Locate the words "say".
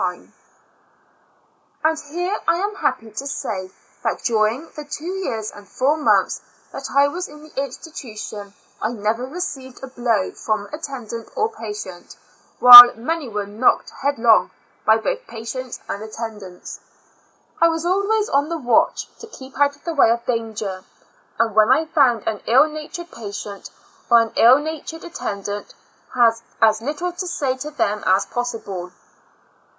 3.27-3.69, 27.27-27.55